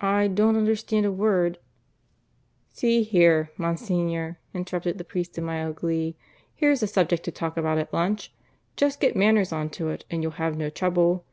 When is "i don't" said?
0.00-0.56